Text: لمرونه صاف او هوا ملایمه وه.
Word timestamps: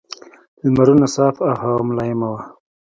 لمرونه 0.61 1.07
صاف 1.15 1.35
او 1.47 1.53
هوا 1.61 1.81
ملایمه 1.89 2.27
وه. 2.33 2.41